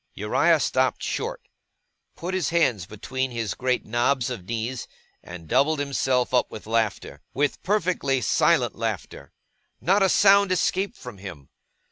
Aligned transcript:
Uriah 0.15 0.59
stopped 0.59 1.03
short, 1.03 1.43
put 2.15 2.33
his 2.33 2.49
hands 2.49 2.87
between 2.87 3.29
his 3.29 3.53
great 3.53 3.85
knobs 3.85 4.31
of 4.31 4.45
knees, 4.45 4.87
and 5.21 5.47
doubled 5.47 5.77
himself 5.77 6.33
up 6.33 6.49
with 6.49 6.65
laughter. 6.65 7.21
With 7.35 7.61
perfectly 7.61 8.19
silent 8.21 8.73
laughter. 8.73 9.31
Not 9.79 10.01
a 10.01 10.09
sound 10.09 10.51
escaped 10.51 10.97
from 10.97 11.19
him. 11.19 11.49